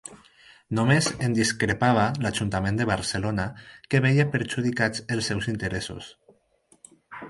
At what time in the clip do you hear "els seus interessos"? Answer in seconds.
5.17-6.15